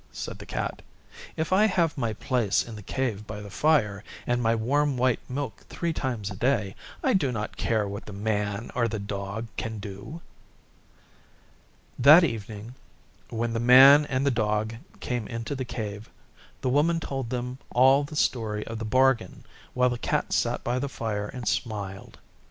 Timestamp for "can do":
9.57-10.19